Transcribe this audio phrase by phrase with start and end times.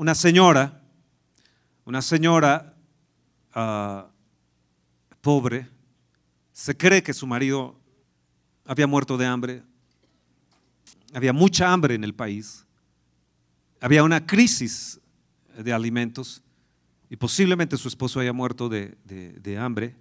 [0.00, 0.80] una señora,
[1.84, 2.74] una señora
[3.52, 4.06] ah,
[5.20, 5.68] pobre,
[6.54, 7.78] se cree que su marido
[8.64, 9.62] había muerto de hambre,
[11.12, 12.64] había mucha hambre en el país,
[13.78, 14.98] había una crisis
[15.54, 16.42] de alimentos
[17.10, 19.96] y posiblemente su esposo haya muerto de, hambre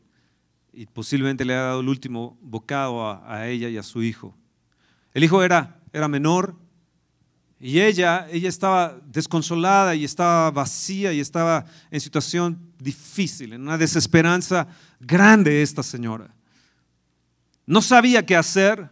[0.71, 4.33] y posiblemente le haya dado el último bocado a, ella y a su hijo.
[5.13, 6.55] El hijo era, era menor
[7.59, 13.77] y ella, ella estaba desconsolada y estaba vacía y estaba en situación difícil, en una
[13.77, 14.67] desesperanza
[14.99, 16.33] grande esta señora.
[17.65, 18.89] No sabía qué hacer.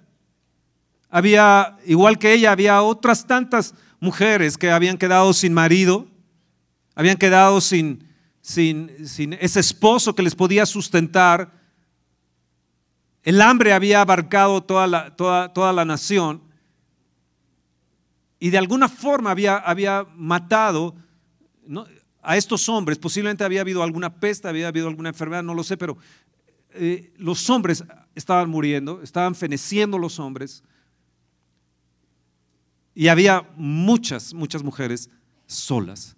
[1.10, 6.06] Había, igual que ella, había otras tantas mujeres que habían quedado sin marido,
[6.94, 8.06] habían quedado sin,
[8.42, 8.92] sin,
[9.40, 11.54] ese esposo que les podía sustentar.
[13.24, 16.47] El hambre había abarcado toda la, toda, toda la nación
[18.40, 20.96] y de alguna forma había, había matado
[22.22, 22.98] a estos hombres.
[22.98, 25.98] Posiblemente había habido alguna peste, había habido alguna enfermedad, no lo sé, pero
[26.72, 30.64] eh, los hombres estaban muriendo, estaban feneciendo los hombres.
[32.94, 35.10] Y había muchas, muchas mujeres
[35.46, 36.16] solas.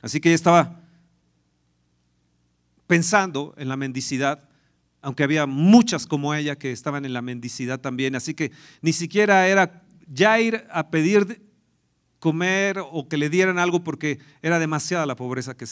[0.00, 0.80] Así que ella estaba
[2.86, 4.48] pensando en la mendicidad,
[5.04, 8.16] aunque había muchas como ella que estaban en la mendicidad también.
[8.16, 11.42] Así que ni siquiera era ya ir a pedir
[12.18, 15.66] comer o que le dieran algo porque era demasiada la pobreza que,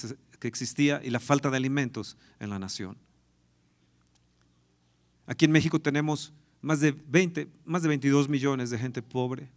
[0.47, 2.99] existía y la falta de alimentos en la nación.
[5.27, 9.49] Aquí en México tenemos más de 20, más de 22 millones de gente pobre.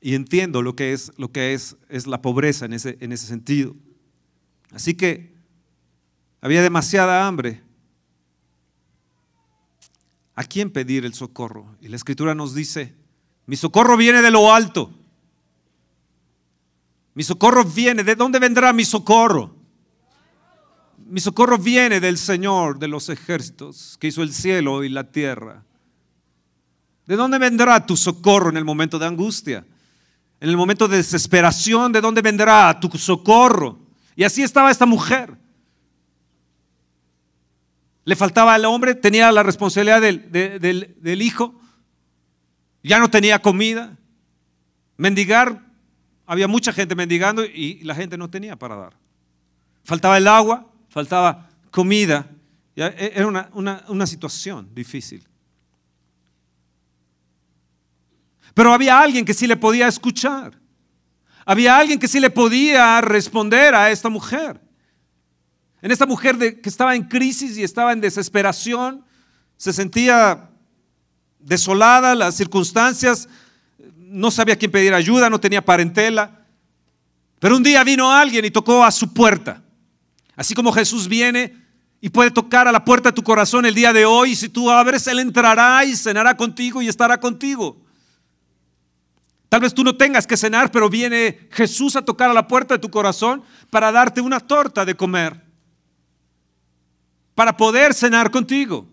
[0.00, 3.26] y entiendo lo que es, lo que es, es la pobreza en ese, en ese
[3.26, 3.74] sentido.
[4.70, 5.33] Así que
[6.44, 7.62] había demasiada hambre.
[10.36, 11.76] ¿A quién pedir el socorro?
[11.80, 12.94] Y la escritura nos dice,
[13.46, 14.92] mi socorro viene de lo alto.
[17.14, 19.56] Mi socorro viene, ¿de dónde vendrá mi socorro?
[21.06, 25.64] Mi socorro viene del Señor de los ejércitos que hizo el cielo y la tierra.
[27.06, 29.64] ¿De dónde vendrá tu socorro en el momento de angustia?
[30.44, 33.78] en el momento de desesperación, ¿de dónde vendrá tu socorro?
[34.14, 35.43] Y así estaba esta mujer.
[38.04, 40.30] Le faltaba al hombre, tenía la responsabilidad del,
[41.00, 41.58] del hijo,
[42.82, 43.96] ya no tenía comida.
[44.96, 45.60] Mendigar,
[46.26, 48.96] había mucha gente mendigando y la gente no tenía para dar.
[49.84, 52.30] Faltaba el agua, faltaba comida.
[52.76, 55.26] E, era una, una, una situación difícil.
[58.52, 60.58] Pero había alguien que sí le podía escuchar.
[61.44, 64.60] Había alguien que sí le podía responder a esta mujer.
[65.84, 69.04] En esta mujer que estaba en crisis y estaba en desesperación,
[69.58, 70.48] se sentía
[71.38, 73.28] desolada, las circunstancias,
[73.98, 76.46] no sabía quién pedir ayuda, no tenía parentela.
[77.38, 79.62] Pero un día vino alguien y tocó a su puerta.
[80.34, 81.54] Así como Jesús viene
[82.00, 84.48] y puede tocar a la puerta de tu corazón el día de hoy, y si
[84.48, 87.76] tú abres, Él entrará y cenará contigo y estará contigo.
[89.50, 92.72] Tal vez tú no tengas que cenar, pero viene Jesús a tocar a la puerta
[92.72, 95.43] de tu corazón para darte una torta de comer,
[97.34, 98.86] para poder cenar contigo.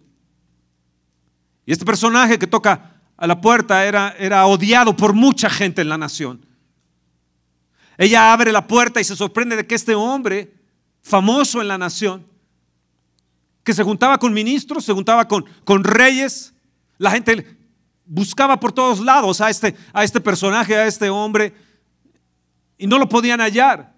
[1.66, 5.90] Y este personaje que toca a la puerta era, era odiado por mucha gente en
[5.90, 6.46] la nación.
[7.98, 10.54] Ella abre la puerta y se sorprende de que este hombre,
[11.02, 12.26] famoso en la nación,
[13.64, 16.54] que se juntaba con ministros, se juntaba con, con reyes,
[16.98, 17.58] la gente
[18.06, 21.54] buscaba por todos lados a este, a este personaje, a este hombre,
[22.78, 23.94] y no lo podían hallar.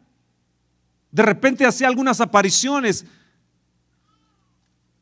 [1.10, 3.06] De repente hacía algunas apariciones.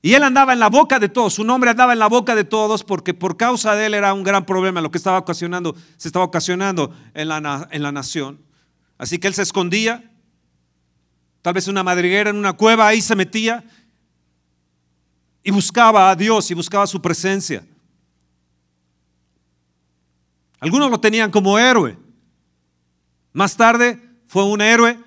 [0.01, 2.43] Y él andaba en la boca de todos, su nombre andaba en la boca de
[2.43, 6.07] todos porque por causa de él era un gran problema lo que estaba ocasionando, se
[6.07, 8.39] estaba ocasionando en la, en la nación.
[8.97, 10.11] Así que él se escondía,
[11.43, 13.63] tal vez una madriguera en una cueva, ahí se metía
[15.43, 17.63] y buscaba a Dios y buscaba su presencia.
[20.59, 21.97] Algunos lo tenían como héroe.
[23.33, 24.99] Más tarde fue un héroe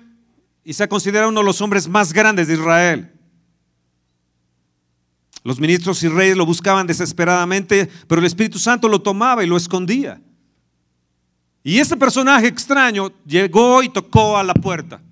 [0.63, 3.14] y se considera uno de los hombres más grandes de Israel.
[5.45, 9.55] Los ministros y reyes lo buscaban desesperadamente, pero el Espíritu Santo lo tomaba y lo
[9.55, 10.19] escondía.
[11.63, 15.03] Y ese personaje extraño llegó y tocó a la puerta.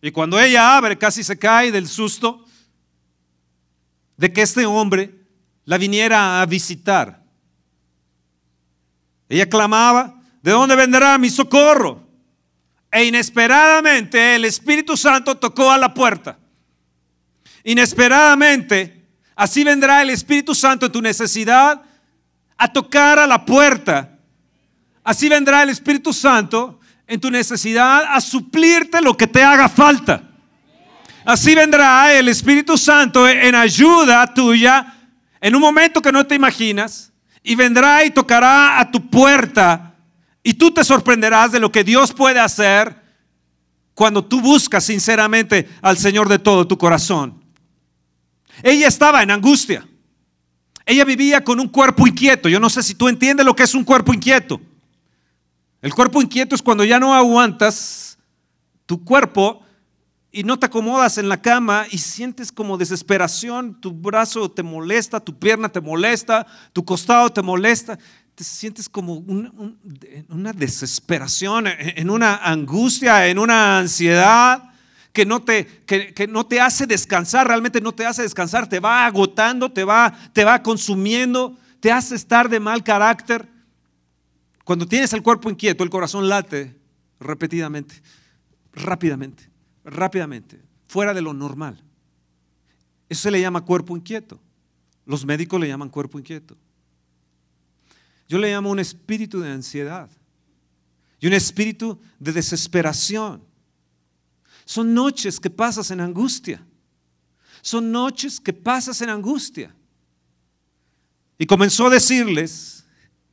[0.00, 2.46] Y cuando ella abre, casi se cae del susto
[4.16, 5.14] de que este hombre
[5.66, 7.22] la viniera a visitar.
[9.28, 12.08] Ella clamaba, ¿de dónde vendrá mi socorro?
[12.90, 16.38] E inesperadamente el Espíritu Santo tocó a la puerta.
[17.64, 18.95] Inesperadamente,
[19.36, 21.82] así vendrá el Espíritu Santo en tu necesidad
[22.58, 24.16] a tocar a la puerta
[25.06, 30.22] así vendrá el Espíritu Santo en tu necesidad a suplirte lo que te haga falta.
[31.24, 34.94] Así vendrá el Espíritu Santo en ayuda tuya
[35.40, 37.12] en un momento que no te imaginas
[37.42, 39.94] y vendrá y tocará a tu puerta
[40.42, 42.94] y tú te sorprenderás de lo que Dios puede hacer
[43.94, 47.44] cuando tú buscas sinceramente al Señor de todo tu corazón.
[48.62, 49.86] Ella estaba en angustia.
[50.84, 52.48] Ella vivía con un cuerpo inquieto.
[52.48, 54.60] Yo no sé si tú entiendes lo que es un cuerpo inquieto.
[55.82, 58.18] El cuerpo inquieto es cuando ya no aguantas
[58.86, 59.62] tu cuerpo
[60.30, 65.18] y no te acomodas en la cama y sientes como desesperación, tu brazo te molesta,
[65.18, 67.98] tu pierna te molesta, tu costado te molesta,
[68.34, 74.75] te sientes como en una desesperación, en una angustia, en una ansiedad
[75.16, 79.06] que no, te, que, no te hace descansar, realmente no te hace descansar, te va
[79.06, 83.48] agotando, te va, te va consumiendo, te hace estar de mal carácter.
[84.62, 86.78] Cuando tienes el cuerpo inquieto, el corazón late
[87.18, 88.02] repetidamente,
[88.74, 89.48] rápidamente,
[89.86, 91.82] rápidamente, fuera de lo normal.
[93.08, 94.38] Eso se le llama cuerpo inquieto.
[95.06, 96.58] Los médicos le llaman cuerpo inquieto.
[98.28, 100.10] Yo le llamo un espíritu de ansiedad
[101.20, 103.55] y un espíritu de desesperación.
[104.66, 106.60] Son noches que pasas en angustia.
[107.62, 109.74] Son noches que pasas en angustia.
[111.38, 112.84] Y comenzó a decirles,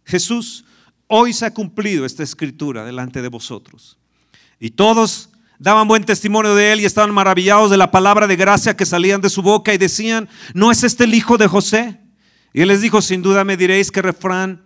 [0.05, 0.63] Jesús,
[1.07, 3.97] hoy se ha cumplido esta escritura delante de vosotros.
[4.59, 8.77] Y todos daban buen testimonio de él y estaban maravillados de la palabra de gracia
[8.77, 11.99] que salían de su boca y decían, ¿no es este el hijo de José?
[12.53, 14.61] Y él les dijo, sin duda me diréis que refrán,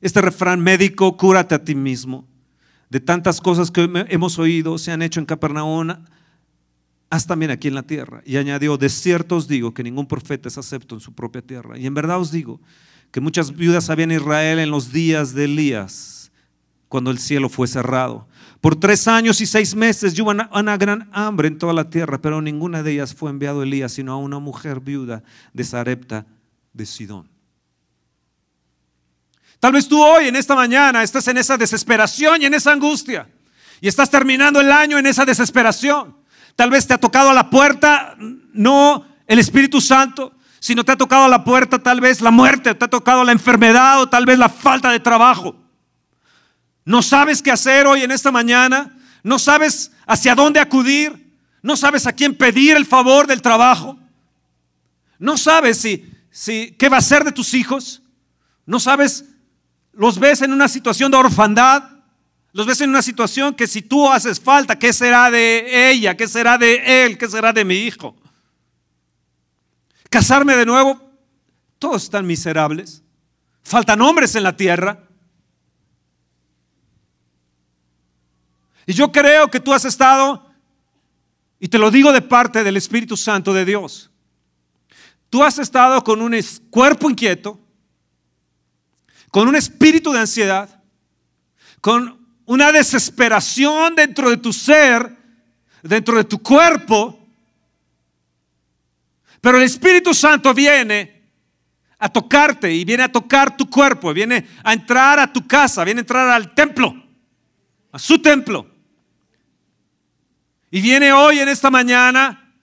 [0.00, 2.31] este refrán médico, cúrate a ti mismo
[2.92, 5.94] de tantas cosas que hemos oído se han hecho en Capernaum,
[7.08, 8.20] haz también aquí en la tierra.
[8.26, 11.78] Y añadió, de cierto os digo que ningún profeta es acepto en su propia tierra.
[11.78, 12.60] Y en verdad os digo
[13.10, 16.30] que muchas viudas había en Israel en los días de Elías,
[16.90, 18.28] cuando el cielo fue cerrado.
[18.60, 22.42] Por tres años y seis meses hubo una, gran hambre en toda la tierra, pero
[22.42, 25.22] ninguna de ellas fue enviado Elías, sino a una mujer viuda
[25.54, 26.26] de Sarepta
[26.74, 27.31] de Sidón.
[29.62, 33.28] Tal vez tú hoy, en esta mañana, estás en esa desesperación y en esa angustia.
[33.80, 36.16] Y estás terminando el año en esa desesperación.
[36.56, 40.96] Tal vez te ha tocado a la puerta, no el Espíritu Santo, sino te ha
[40.96, 44.26] tocado a la puerta tal vez la muerte, te ha tocado la enfermedad o tal
[44.26, 45.54] vez la falta de trabajo.
[46.84, 52.08] No sabes qué hacer hoy en esta mañana, no sabes hacia dónde acudir, no sabes
[52.08, 53.96] a quién pedir el favor del trabajo,
[55.20, 58.02] no sabes si, si qué va a ser de tus hijos,
[58.66, 59.26] no sabes
[59.92, 61.84] los ves en una situación de orfandad,
[62.52, 66.16] los ves en una situación que si tú haces falta, ¿qué será de ella?
[66.16, 67.16] ¿Qué será de él?
[67.16, 68.16] ¿Qué será de mi hijo?
[70.10, 71.00] Casarme de nuevo,
[71.78, 73.02] todos están miserables.
[73.62, 75.08] Faltan hombres en la tierra.
[78.86, 80.50] Y yo creo que tú has estado,
[81.58, 84.10] y te lo digo de parte del Espíritu Santo de Dios,
[85.30, 87.58] tú has estado con un cuerpo inquieto,
[89.32, 90.82] con un espíritu de ansiedad,
[91.80, 95.16] con una desesperación dentro de tu ser,
[95.82, 97.18] dentro de tu cuerpo.
[99.40, 101.30] Pero el Espíritu Santo viene
[101.98, 106.00] a tocarte y viene a tocar tu cuerpo, viene a entrar a tu casa, viene
[106.00, 106.94] a entrar al templo,
[107.90, 108.70] a su templo.
[110.70, 112.54] Y viene hoy en esta mañana,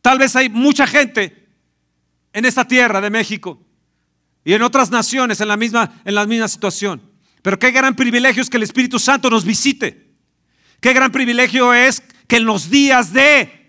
[0.00, 1.50] tal vez hay mucha gente
[2.32, 3.66] en esta tierra de México
[4.44, 7.02] y en otras naciones en la misma, en la misma situación.
[7.42, 10.08] Pero qué gran privilegio es que el Espíritu Santo nos visite.
[10.80, 13.60] Qué gran privilegio es que en los días de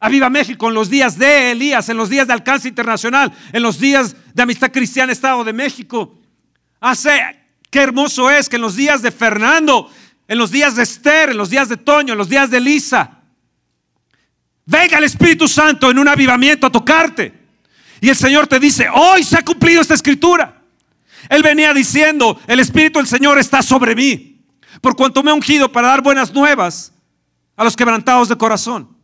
[0.00, 3.80] Aviva México, en los días de Elías, en los días de alcance internacional, en los
[3.80, 6.20] días de Amistad Cristiana Estado de México,
[6.80, 7.20] hace,
[7.70, 9.90] qué hermoso es que en los días de Fernando,
[10.28, 13.22] en los días de Esther, en los días de Toño, en los días de Elisa,
[14.66, 17.37] venga el Espíritu Santo en un avivamiento a tocarte.
[18.00, 20.62] Y el Señor te dice, hoy se ha cumplido esta escritura.
[21.28, 24.40] Él venía diciendo, el Espíritu del Señor está sobre mí,
[24.80, 26.92] por cuanto me ha ungido para dar buenas nuevas
[27.56, 28.96] a los quebrantados de corazón,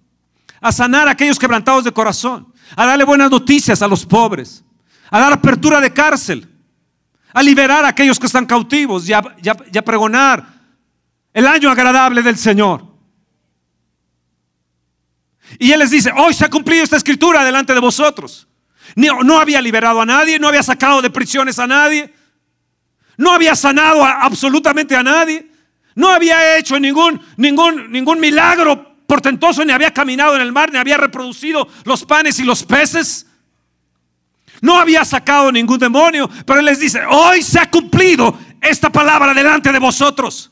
[0.60, 4.64] a sanar a aquellos quebrantados de corazón, a darle buenas noticias a los pobres,
[5.10, 6.48] a dar apertura de cárcel,
[7.32, 9.22] a liberar a aquellos que están cautivos y a,
[9.84, 10.46] pregonar
[11.32, 12.86] el año agradable del Señor.
[15.58, 18.46] Y Él les dice, hoy se ha cumplido esta escritura delante de vosotros.
[18.96, 22.12] No, había liberado a nadie, no había sacado de prisiones a nadie,
[23.16, 25.50] no había sanado absolutamente a nadie,
[25.94, 30.78] no había hecho ningún, ningún, ningún milagro portentoso, ni había caminado en el mar, ni
[30.78, 33.26] había reproducido los panes y los peces.
[34.60, 39.34] No había sacado ningún demonio, pero él les dice, hoy se ha cumplido esta palabra
[39.34, 40.50] delante de vosotros.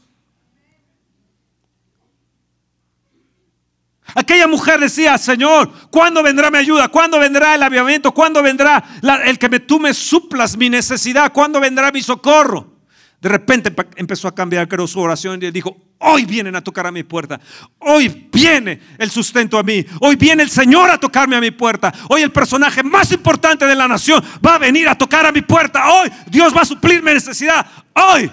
[4.14, 6.88] Aquella mujer decía, Señor, ¿cuándo vendrá mi ayuda?
[6.88, 8.12] ¿Cuándo vendrá el avivamiento?
[8.12, 8.83] ¿Cuándo vendrá
[9.25, 11.33] el que me, tú me suplas mi necesidad?
[11.33, 12.73] ¿Cuándo vendrá mi socorro?
[13.21, 16.90] De repente empezó a cambiar, creo, su oración y dijo, hoy vienen a tocar a
[16.90, 17.40] mi puerta.
[17.78, 19.87] Hoy viene el sustento a mí.
[20.00, 21.95] Hoy viene el Señor a tocarme a mi puerta.
[22.09, 25.42] Hoy el personaje más importante de la nación va a venir a tocar a mi
[25.42, 25.88] puerta.
[25.92, 27.64] Hoy Dios va a suplir mi necesidad.
[27.95, 28.31] Hoy.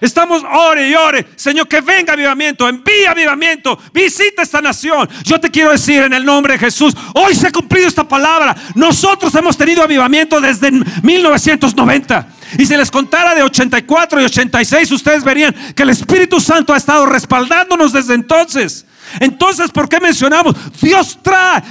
[0.00, 1.26] Estamos ore y ore.
[1.36, 5.08] Señor, que venga avivamiento, envía avivamiento, visita esta nación.
[5.24, 8.54] Yo te quiero decir en el nombre de Jesús, hoy se ha cumplido esta palabra.
[8.74, 12.28] Nosotros hemos tenido avivamiento desde 1990.
[12.58, 16.76] Y si les contara de 84 y 86, ustedes verían que el Espíritu Santo ha
[16.76, 18.86] estado respaldándonos desde entonces.
[19.20, 20.54] Entonces, ¿por qué mencionamos?
[20.80, 21.62] Dios trae,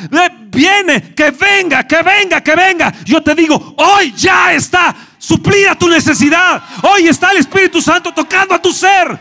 [0.49, 2.93] viene, que venga, que venga, que venga.
[3.05, 6.63] Yo te digo, hoy ya está suplida tu necesidad.
[6.83, 9.19] Hoy está el Espíritu Santo tocando a tu ser.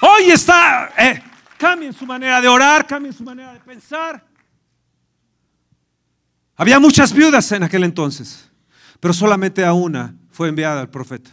[0.00, 1.22] Hoy está, eh,
[1.56, 4.22] cambien su manera de orar, cambien su manera de pensar.
[6.56, 8.50] Había muchas viudas en aquel entonces,
[9.00, 11.30] pero solamente a una fue enviada el profeta.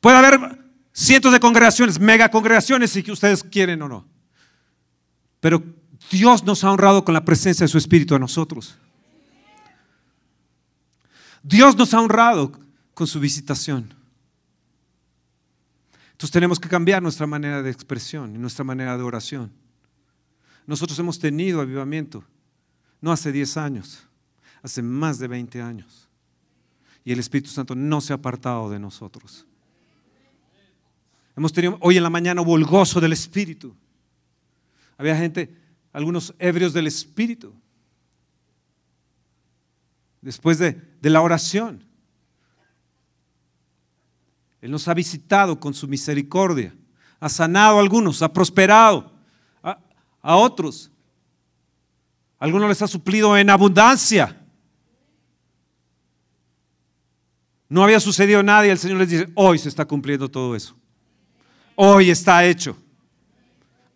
[0.00, 0.67] Puede haber
[0.98, 4.04] cientos de congregaciones, mega congregaciones, si ustedes quieren o no.
[5.38, 5.62] Pero
[6.10, 8.76] Dios nos ha honrado con la presencia de su Espíritu a nosotros.
[11.40, 12.50] Dios nos ha honrado
[12.94, 13.94] con su visitación.
[16.10, 19.52] Entonces tenemos que cambiar nuestra manera de expresión y nuestra manera de oración.
[20.66, 22.24] Nosotros hemos tenido avivamiento,
[23.00, 24.02] no hace 10 años,
[24.64, 26.08] hace más de 20 años.
[27.04, 29.46] Y el Espíritu Santo no se ha apartado de nosotros.
[31.38, 33.72] Hemos tenido, hoy en la mañana hubo el gozo del Espíritu.
[34.96, 35.56] Había gente,
[35.92, 37.54] algunos ebrios del Espíritu.
[40.20, 41.84] Después de, la oración.
[44.60, 46.74] Él nos ha visitado con su misericordia.
[47.20, 49.12] Ha sanado a algunos, ha prosperado
[49.62, 49.78] a,
[50.20, 50.90] a otros.
[52.40, 54.44] Algunos les ha suplido en abundancia.
[57.68, 60.77] No había sucedido nada y el Señor les dice, hoy se está cumpliendo todo eso.
[61.80, 62.76] Hoy está hecho.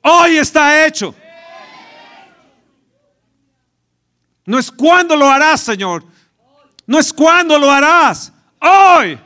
[0.02, 1.12] Hoy está hecho.
[4.46, 6.04] No es cuándo lo harás, Señor.
[6.86, 8.32] No es cuándo lo harás.
[8.60, 9.18] Hoy.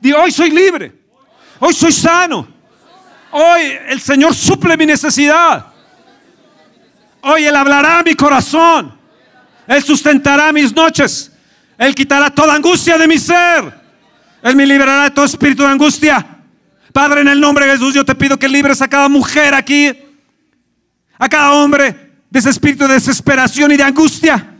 [0.00, 0.94] Di, hoy soy libre.
[1.58, 2.48] Hoy soy sano.
[3.30, 5.66] Hoy el Señor suple mi necesidad.
[7.20, 8.98] Hoy Él hablará a mi corazón.
[9.66, 11.30] Él sustentará mis noches.
[11.76, 13.70] Él quitará toda angustia de mi ser.
[14.40, 16.37] Él me liberará de todo espíritu de angustia.
[16.92, 19.92] Padre, en el nombre de Jesús, yo te pido que libres a cada mujer aquí,
[21.18, 24.54] a cada hombre de ese espíritu de desesperación y de angustia.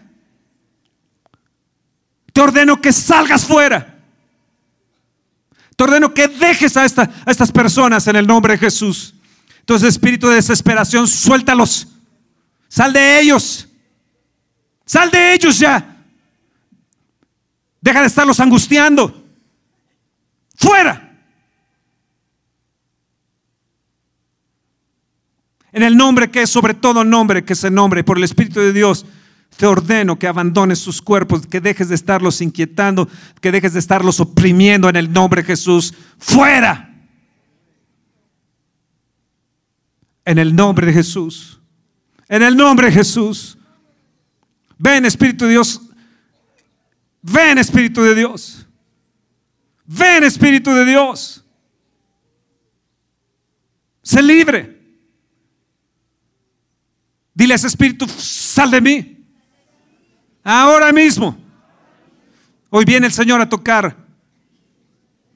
[2.32, 3.98] Te ordeno que salgas fuera.
[5.76, 9.14] Te ordeno que dejes a, estas personas en el nombre de Jesús.
[9.60, 11.88] Entonces, espíritu de desesperación, suéltalos.
[12.68, 13.68] Sal de ellos.
[14.84, 15.96] Sal de ellos ya.
[17.80, 19.24] Deja de estarlos angustiando.
[20.56, 21.07] Fuera.
[25.72, 28.72] En el nombre que es sobre todo nombre, que se nombre, por el Espíritu de
[28.72, 29.04] Dios,
[29.56, 33.08] te ordeno que abandones sus cuerpos, que dejes de estarlos inquietando,
[33.40, 35.94] que dejes de estarlos oprimiendo en el nombre de Jesús.
[36.18, 36.94] Fuera.
[40.24, 41.60] En el nombre de Jesús.
[42.28, 43.58] En el nombre de Jesús.
[44.78, 45.80] Ven Espíritu de Dios.
[47.22, 48.66] Ven Espíritu de Dios.
[49.86, 51.44] Ven Espíritu de Dios.
[54.02, 54.77] Sé libre.
[57.38, 59.24] Dile a ese espíritu, sal de mí.
[60.42, 61.38] Ahora mismo.
[62.68, 63.96] Hoy viene el Señor a tocar,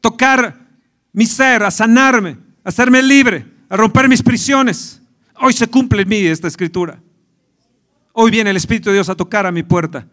[0.01, 0.67] tocar
[1.13, 5.01] mi ser, a sanarme, a hacerme libre, a romper mis prisiones.
[5.41, 7.01] Hoy se cumple en mí esta escritura.
[8.13, 10.05] Hoy viene el Espíritu de Dios a tocar a mi puerta.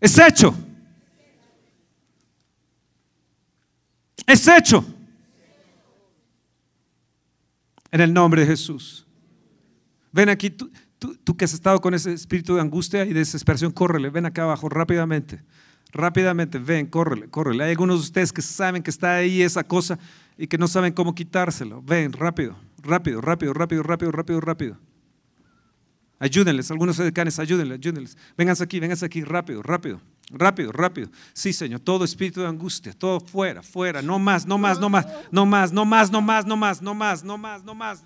[0.00, 0.52] Es hecho.
[4.26, 4.84] Es hecho.
[7.92, 9.03] En el nombre de Jesús.
[10.14, 10.70] Ven aquí, tú,
[11.24, 14.68] tú, que has estado con ese espíritu de angustia y desesperación, córrele, ven acá abajo
[14.68, 15.42] rápidamente.
[15.90, 17.64] Rápidamente, ven, córrele, córrele.
[17.64, 19.98] Hay algunos de ustedes que saben que está ahí esa cosa
[20.38, 21.82] y que no saben cómo quitárselo.
[21.82, 24.78] Ven, rápido, rápido, rápido, rápido, rápido, rápido, rápido.
[26.20, 28.16] Ayúdenles, algunos decanes, ayúdenles, ayúdenles.
[28.38, 31.10] Vénganse aquí, vénganse aquí, rápido, rápido, rápido, rápido.
[31.32, 35.06] Sí, Señor, todo espíritu de angustia, todo fuera, fuera, no más, no más, no más,
[35.32, 37.64] no más, no más, no más, no más, no más, no más, no más.
[37.64, 38.04] No más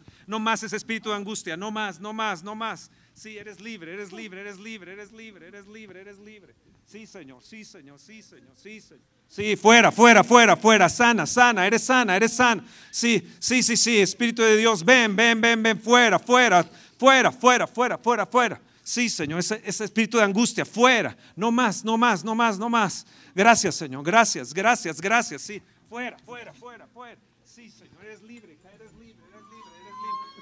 [0.63, 2.91] ese espíritu de angustia, no más, no más, no más.
[3.15, 6.55] Sí, eres libre, eres libre, eres libre, eres libre, eres libre, eres libre.
[6.87, 9.05] Sí, Señor, sí, Señor, sí, Señor, sí, Señor.
[9.29, 12.65] Sí, fuera, fuera, fuera, fuera, sana, sana, eres sana, eres sana.
[12.91, 16.65] Sí, sí, sí, sí, Espíritu de Dios, ven, ven, ven, ven, fuera, fuera,
[16.99, 18.61] fuera, fuera, fuera, fuera, fuera.
[18.83, 21.15] Sí, Señor, ese, ese espíritu de angustia, fuera.
[21.37, 23.07] No más, no más, no más, no más.
[23.35, 25.43] Gracias, Señor, gracias, gracias, gracias.
[25.43, 27.21] Sí, fuera, fuera, fuera, fuera.
[27.45, 29.83] Sí, Señor, eres libre, eres libre, eres libre,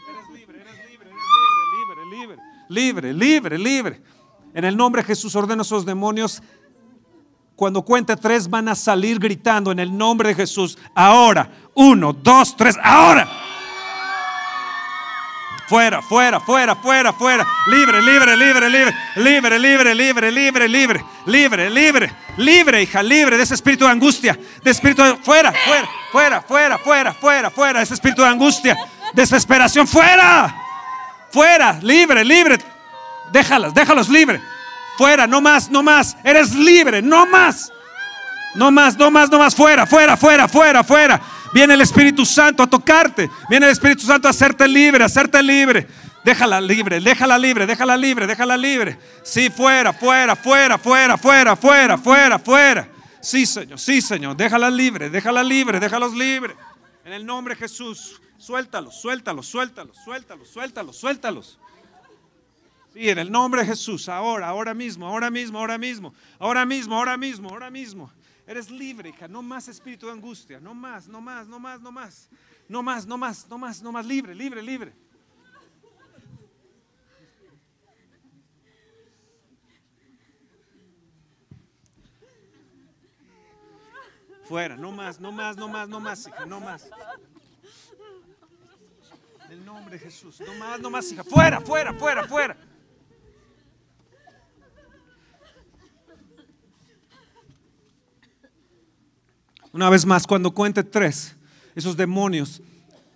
[0.08, 0.78] eres libre, eres
[2.10, 4.02] libre, libre, libre, libre.
[4.54, 6.42] En el nombre de Jesús ordeno a esos demonios
[7.54, 10.78] cuando cuente tres van a salir gritando en el nombre de Jesús.
[10.94, 11.50] Ahora.
[11.74, 12.76] Uno, dos, tres.
[12.82, 13.28] Ahora.
[15.68, 17.46] Fuera, fuera, fuera, fuera, fuera.
[17.66, 18.94] Libre, libre, libre, libre.
[19.16, 21.04] Libre, libre, libre, libre, libre.
[21.26, 22.12] Libre, libre.
[22.36, 24.38] Libre, hija, libre de ese espíritu de angustia.
[24.62, 25.16] De espíritu de...
[25.16, 27.82] Fuera, fuera, fuera, fuera, fuera, fuera, fuera.
[27.82, 28.76] Ese espíritu de angustia.
[29.12, 29.88] Desesperación.
[29.88, 30.65] Fuera.
[31.36, 32.56] Fuera, libre, libre.
[33.30, 34.40] Déjalas, déjalos libre.
[34.96, 36.16] Fuera, no más, no más.
[36.24, 37.70] Eres libre, no más.
[38.54, 39.54] No más, no más, no más.
[39.54, 41.20] Fuera, fuera, fuera, fuera, fuera.
[41.52, 43.28] Viene el Espíritu Santo a tocarte.
[43.50, 45.86] Viene el Espíritu Santo a hacerte libre, a hacerte libre.
[46.24, 48.98] Déjala libre, déjala libre, déjala libre, déjala libre.
[49.22, 52.88] Sí, fuera, fuera, fuera, fuera, fuera, fuera, fuera, fuera.
[53.20, 54.38] Sí, Señor, sí, Señor.
[54.38, 56.56] Déjala libre, déjala libre, déjalos libre.
[57.06, 61.58] En el nombre de Jesús, suéltalos, suéltalos, suéltalos, suéltalos, suéltalos, suéltalos.
[62.92, 66.96] Sí, en el nombre de Jesús, ahora, ahora mismo, ahora mismo, ahora mismo, ahora mismo,
[66.96, 68.10] ahora mismo, ahora mismo.
[68.44, 71.92] Eres libre, hija, no más espíritu de angustia, no más, no más, no más, no
[71.92, 72.28] más,
[72.68, 74.92] no más, no más, no más, no más, libre, libre, libre.
[84.46, 86.88] Fuera, no más, no más, no más, no más, hija, no más.
[89.46, 92.56] En el nombre de Jesús, no más, no más, hija, fuera, fuera, fuera, fuera.
[99.72, 101.36] Una vez más, cuando cuente tres,
[101.74, 102.62] esos demonios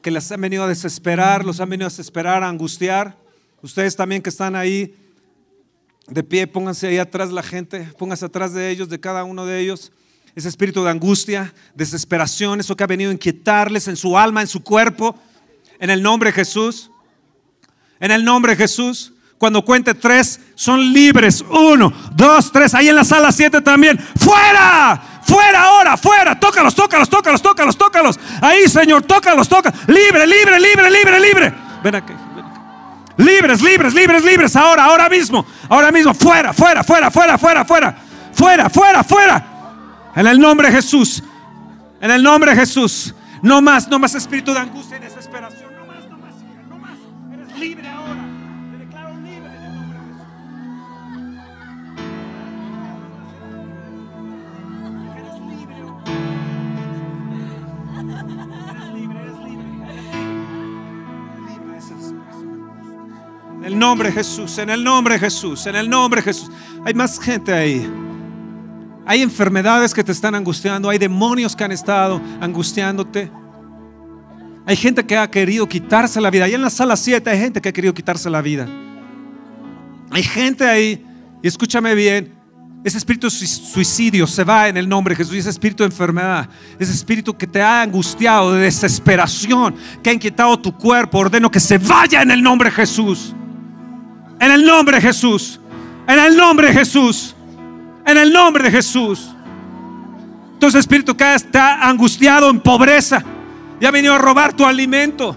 [0.03, 3.16] que les han venido a desesperar, los han venido a desesperar, a angustiar,
[3.62, 4.97] ustedes también que están ahí
[6.09, 9.61] de pie, pónganse ahí atrás la gente, pónganse atrás de ellos, de cada uno de
[9.61, 9.93] ellos.
[10.35, 14.47] Ese espíritu de angustia, desesperación, eso que ha venido a inquietarles en su alma, en
[14.47, 15.16] su cuerpo,
[15.79, 16.90] en el nombre de Jesús.
[17.99, 19.12] En el nombre de Jesús.
[19.38, 21.43] Cuando cuente tres, son libres.
[21.49, 22.75] Uno, dos, tres.
[22.75, 23.99] Ahí en la sala siete también.
[23.99, 25.21] ¡Fuera!
[25.23, 26.38] Fuera ahora, fuera.
[26.38, 28.21] Tócalos, tócalos, tócalos, tócalos, tócalos.
[28.40, 29.73] Ahí, Señor, tócalos, toca.
[29.87, 31.55] Libre, libre, libre, libre, libre.
[31.83, 32.12] Ven aquí.
[33.16, 34.57] Libres, libres, libres, libres.
[34.57, 35.47] Ahora, ahora mismo.
[35.69, 36.12] Ahora mismo.
[36.14, 37.97] Fuera, fuera, fuera, fuera, fuera, fuera.
[38.35, 39.50] Fuera, fuera, fuera.
[40.16, 41.23] En el nombre de Jesús.
[42.01, 43.14] En el nombre de Jesús.
[43.42, 45.70] No más, no más espíritu de angustia y desesperación.
[45.77, 46.35] No más, no más,
[46.68, 46.99] no más.
[47.33, 48.27] Eres libre ahora.
[63.61, 66.51] En el nombre de Jesús, en el nombre de Jesús, en el nombre de Jesús.
[66.85, 68.10] Hay más gente ahí.
[69.11, 73.29] Hay enfermedades que te están angustiando, hay demonios que han estado angustiándote.
[74.64, 76.44] Hay gente que ha querido quitarse la vida.
[76.44, 78.68] Ahí en la sala 7 hay gente que ha querido quitarse la vida.
[80.12, 81.05] Hay gente ahí,
[81.42, 82.33] y escúchame bien,
[82.85, 85.35] ese espíritu de suicidio se va en el nombre de Jesús.
[85.35, 90.57] ese espíritu de enfermedad, ese espíritu que te ha angustiado, de desesperación, que ha inquietado
[90.57, 93.35] tu cuerpo, ordeno que se vaya en el nombre de Jesús.
[94.38, 95.59] En el nombre de Jesús.
[96.07, 97.35] En el nombre de Jesús.
[98.11, 99.31] En el nombre de Jesús.
[100.55, 103.23] Entonces, espíritu que está angustiado en pobreza
[103.81, 105.37] y ha venido a robar tu alimento.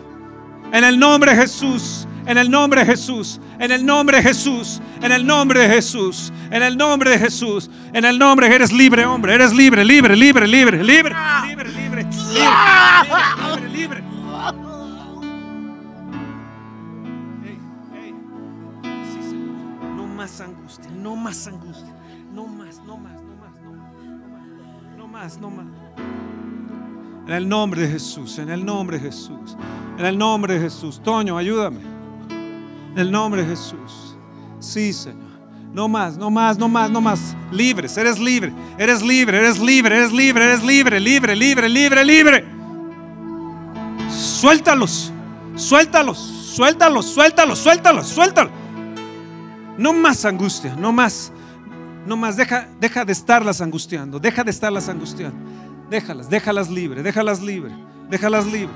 [0.72, 2.08] En el nombre de Jesús.
[2.26, 3.40] En el nombre de Jesús.
[3.60, 4.82] En el nombre de Jesús.
[5.04, 6.34] En el nombre de Jesús.
[6.50, 7.70] En el nombre de Jesús.
[7.94, 9.36] En el nombre eres libre, hombre.
[9.36, 12.04] Eres libre, libre, libre, libre, libre, libre, libre, libre,
[13.46, 14.04] libre, libre.
[20.24, 21.63] más angustia, no más angustia,
[25.14, 25.68] más, no más.
[27.28, 29.56] En el nombre de Jesús, en el nombre de Jesús,
[29.98, 31.00] en el nombre de Jesús.
[31.04, 31.82] Toño, ayúdame.
[32.94, 34.18] En el nombre de Jesús.
[34.60, 35.22] Sí, Señor.
[35.72, 37.36] No más, no más, no más, no más.
[37.52, 42.46] Libres, eres libre, eres libre, eres libre, eres libre, eres libre, libre, libre, libre, libre.
[44.10, 45.12] Suéltalos,
[45.56, 48.52] suéltalos, suéltalos, suéltalos, suéltalos, suéltalos.
[49.78, 51.32] No más angustia, no más.
[52.06, 55.38] No más, deja, deja de estarlas angustiando, deja de estarlas angustiando.
[55.90, 57.72] Déjalas, déjalas libre, déjalas libre,
[58.10, 58.74] déjalas libre.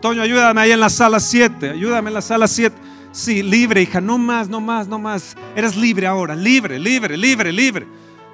[0.00, 2.74] Toño, ayúdame ahí en la sala 7, ayúdame en la sala 7.
[3.12, 5.36] Sí, libre, hija, no más, no más, no más.
[5.54, 7.86] Eres libre ahora, libre, libre, libre, libre,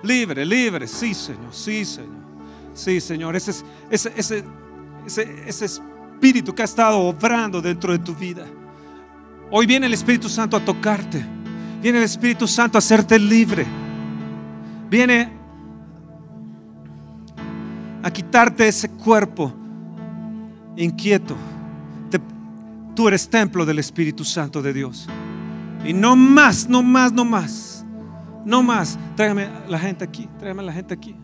[0.02, 0.86] libre, libre.
[0.86, 2.22] Sí, Señor, sí, Señor.
[2.74, 3.52] Sí, Señor, ese,
[3.90, 4.44] ese, ese,
[5.06, 8.44] ese, ese espíritu que ha estado obrando dentro de tu vida.
[9.50, 11.24] Hoy viene el Espíritu Santo a tocarte.
[11.82, 13.66] Viene el Espíritu Santo a hacerte libre.
[14.88, 15.32] Viene
[18.02, 19.52] a quitarte ese cuerpo
[20.76, 21.36] inquieto.
[22.94, 25.08] tú eres templo del Espíritu Santo de Dios.
[25.84, 27.84] Y no más, no más, no más.
[28.44, 28.98] No más.
[29.16, 30.28] Tráigame la gente aquí.
[30.38, 31.16] Tráigame la gente aquí.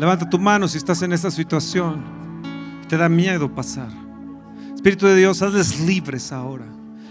[0.00, 2.02] Levanta tu mano si estás en esta situación.
[2.88, 3.90] Te da miedo pasar.
[4.74, 6.64] Espíritu de Dios, hazles libres ahora.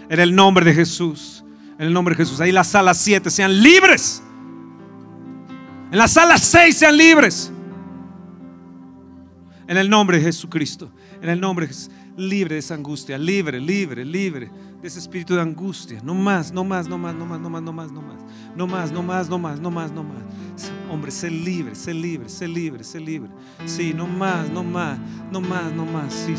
[0.08, 1.44] En el nombre de Jesús.
[1.78, 2.40] En el nombre de Jesús.
[2.40, 4.20] Ahí la sala 7, sean libres.
[5.92, 7.52] En la sala 6 sean libres.
[9.68, 10.90] En el nombre de Jesucristo.
[11.22, 11.92] En el nombre de Jesús.
[12.20, 13.16] Libre de esa angustia.
[13.16, 16.00] Libre, libre, libre de ese espíritu de angustia.
[16.04, 18.16] No más, no más, no más, no más, no más, no más, no más.
[18.54, 20.70] No más, no más, no más, no más, no más.
[20.90, 23.30] Hombre, sé libre, sé libre, sé libre, sé libre.
[23.64, 24.98] Sí, no más, no más,
[25.32, 26.12] no más, no más.
[26.12, 26.34] Sí.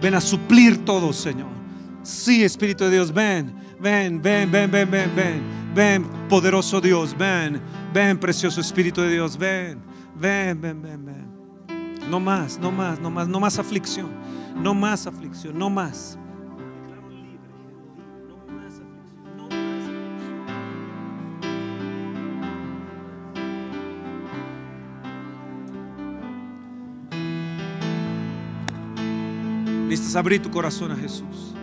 [0.00, 1.50] Ven a suplir todo, Señor.
[2.02, 5.42] Sí, Espíritu de Dios, ven, ven, ven, ven, ven, ven, ven.
[5.74, 7.60] Ven, poderoso Dios, ven.
[7.92, 9.80] Ven, precioso Espíritu de Dios, ven.
[10.18, 11.29] Ven, ven, ven, ven.
[12.10, 14.08] No más, no más, no más, no más aflicción.
[14.56, 16.18] No más aflicción, no más.
[29.88, 31.54] Necesitas abrir tu corazón a Jesús.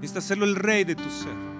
[0.00, 1.52] Necesitas hacerlo el rey de tu ser.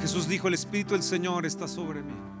[0.00, 2.33] Jesús dijo, el Espíritu del Señor está sobre mí.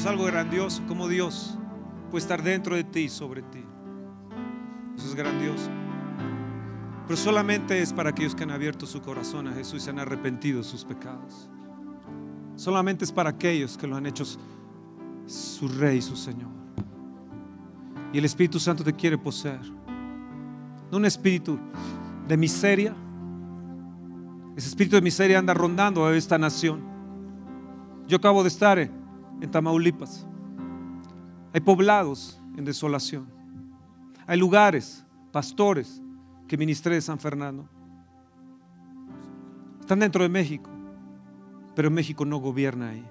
[0.00, 1.58] Es algo grandioso, como Dios
[2.10, 3.62] puede estar dentro de ti sobre ti.
[4.96, 5.68] Eso es grandioso.
[7.06, 9.98] Pero solamente es para aquellos que han abierto su corazón a Jesús y se han
[9.98, 11.50] arrepentido de sus pecados.
[12.56, 14.24] Solamente es para aquellos que lo han hecho
[15.26, 16.48] su rey, su Señor.
[18.14, 19.60] Y el Espíritu Santo te quiere poseer.
[20.90, 21.58] No un espíritu
[22.26, 22.94] de miseria.
[24.56, 26.80] Ese espíritu de miseria anda rondando a esta nación.
[28.08, 28.99] Yo acabo de estar en
[29.46, 30.26] Tamaulipas.
[31.52, 33.28] Hay poblados en desolación.
[34.26, 36.02] Hay lugares, pastores
[36.46, 37.68] que ministré de San Fernando.
[39.80, 40.70] Están dentro de México.
[41.74, 43.04] Pero México no gobierna ahí.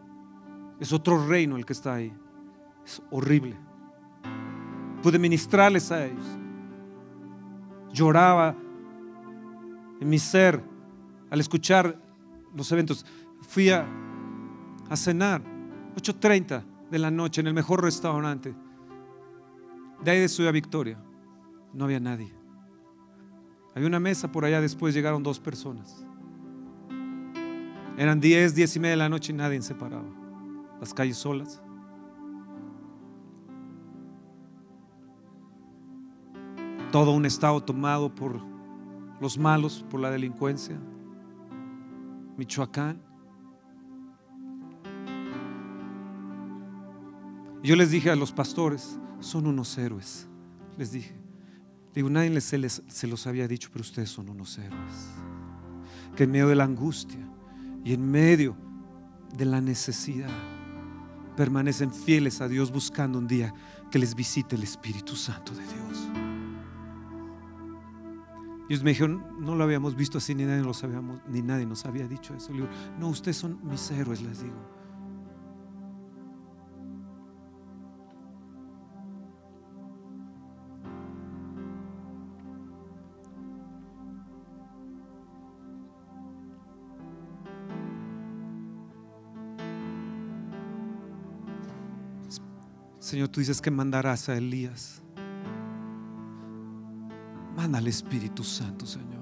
[0.80, 2.14] Es otro reino el que está ahí.
[2.86, 3.56] Es horrible.
[5.02, 6.26] Pude ministrarles a ellos.
[7.92, 8.56] Lloraba
[10.00, 10.64] en mi ser
[11.30, 12.00] al escuchar
[12.56, 13.06] los eventos.
[13.42, 13.86] Fui a,
[14.90, 15.42] a cenar
[15.96, 18.56] 8.30 de la noche en el mejor restaurante.
[20.04, 20.98] De ahí de Ciudad Victoria.
[21.74, 22.34] No había nadie.
[23.76, 26.06] Había una mesa por allá, después llegaron dos personas.
[27.98, 30.08] Eran 10, 10 y media de la noche y nadie se paraba.
[30.80, 31.62] Las calles solas.
[36.92, 38.42] Todo un estado tomado por
[39.20, 40.80] los malos, por la delincuencia.
[42.38, 43.09] Michoacán.
[47.64, 50.28] Yo les dije a los pastores, son unos héroes.
[50.78, 51.14] Les dije,
[51.94, 55.10] digo, nadie se, les, se los había dicho, pero ustedes son unos héroes.
[56.16, 57.20] Que en medio de la angustia,
[57.84, 58.56] y en medio
[59.36, 60.30] de la necesidad
[61.36, 63.54] permanecen fieles a Dios buscando un día
[63.90, 66.10] que les visite el Espíritu Santo de Dios.
[68.68, 71.66] Y ellos me dijeron, no lo habíamos visto así, ni nadie, lo sabíamos, ni nadie
[71.66, 72.52] nos había dicho eso.
[72.54, 72.68] Digo,
[73.00, 74.79] no, ustedes son mis héroes, les digo.
[93.00, 95.02] Señor, tú dices que mandarás a Elías.
[97.56, 99.20] Manda al Espíritu Santo, Señor.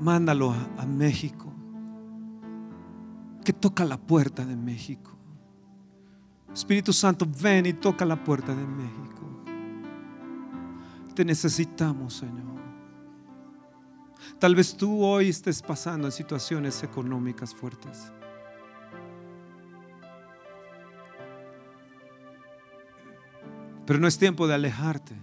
[0.00, 1.52] Mándalo a, México.
[3.44, 5.16] Que toca la puerta de México.
[6.52, 9.42] Espíritu Santo, ven y toca la puerta de México.
[11.14, 12.58] Te necesitamos, Señor.
[14.38, 18.12] Tal vez tú hoy estés pasando en situaciones económicas fuertes.
[23.88, 25.14] Pero no es tiempo de alejarte.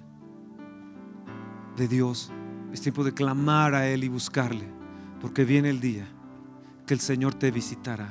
[1.78, 2.32] de Dios.
[2.74, 4.66] Es tiempo de clamar a Él y buscarle,
[5.22, 6.08] porque viene el día
[6.88, 8.10] que el Señor te visitará.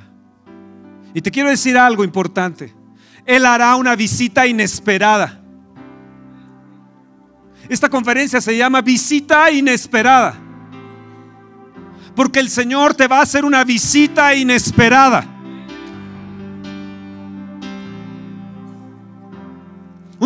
[1.12, 2.72] Y te quiero decir algo importante.
[3.26, 5.42] Él hará una visita inesperada.
[7.68, 10.38] Esta conferencia se llama visita inesperada.
[12.14, 15.33] Porque el Señor te va a hacer una visita inesperada.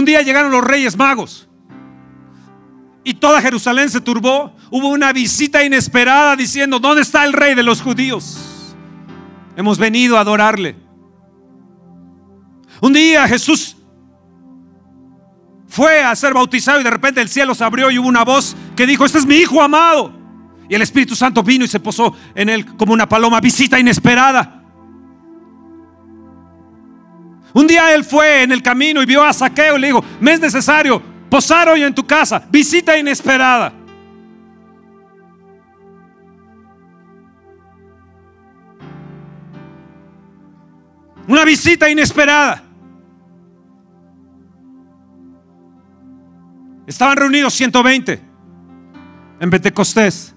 [0.08, 1.48] Día llegaron los reyes magos
[3.04, 4.54] y toda Jerusalén se turbó.
[4.70, 8.74] Hubo una visita inesperada diciendo, ¿dónde está el rey de los judíos?
[9.56, 10.76] Hemos venido a adorarle.
[12.82, 13.76] Un día Jesús
[15.66, 18.54] fue a ser bautizado y de repente el cielo se abrió y hubo una voz
[18.76, 20.12] que dijo, este es mi hijo amado.
[20.68, 24.57] Y el Espíritu Santo vino y se posó en él como una paloma, visita inesperada.
[27.54, 30.32] Un día él fue en el camino y vio a Saqueo y le dijo, me
[30.32, 33.72] es necesario posar hoy en tu casa, visita inesperada.
[41.26, 42.62] Una visita inesperada.
[46.86, 48.18] Estaban reunidos 120
[49.40, 50.34] en Pentecostés.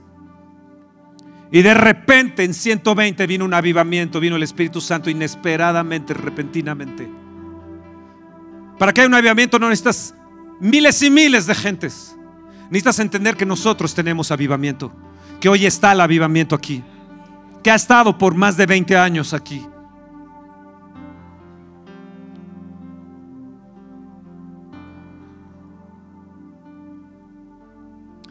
[1.54, 7.10] Y de repente en 120 vino un avivamiento, vino el Espíritu Santo inesperadamente, repentinamente.
[8.80, 10.16] Para que haya un avivamiento no necesitas
[10.62, 12.16] miles y miles de gentes.
[12.70, 14.94] Necesitas entender que nosotros tenemos avivamiento,
[15.42, 16.82] que hoy está el avivamiento aquí,
[17.62, 19.68] que ha estado por más de 20 años aquí.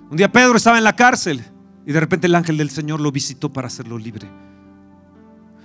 [0.08, 1.44] Un día Pedro estaba en la cárcel
[1.90, 4.28] y de repente el ángel del Señor lo visitó para hacerlo libre.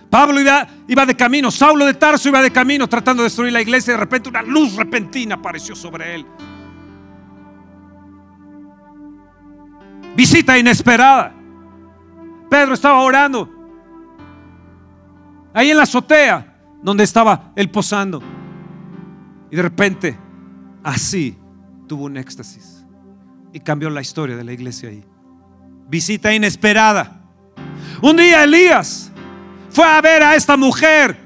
[0.10, 3.92] Pablo iba, de camino, Saulo de Tarso iba de camino tratando de destruir la iglesia
[3.92, 6.26] y de repente una luz repentina apareció sobre él.
[10.16, 11.32] Visita inesperada.
[12.50, 13.48] Pedro estaba orando
[15.54, 18.20] ahí en la azotea donde estaba él posando.
[19.52, 20.18] Y de repente,
[20.84, 21.38] así,
[21.88, 22.84] tuvo un éxtasis
[23.54, 25.06] y cambió la historia de la iglesia ahí.
[25.88, 27.12] Visita inesperada.
[28.02, 29.12] Un día Elías
[29.70, 31.18] fue a ver a esta mujer,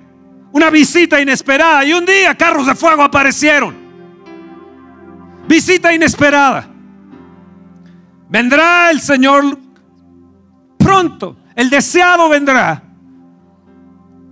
[0.52, 3.76] una visita inesperada, y un día carros de fuego aparecieron.
[5.48, 6.68] Visita inesperada.
[8.30, 9.58] Vendrá el Señor
[10.78, 12.84] pronto, el deseado vendrá.